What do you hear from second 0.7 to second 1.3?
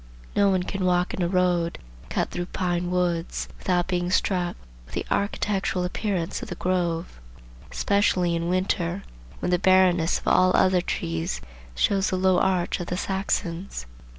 walk in a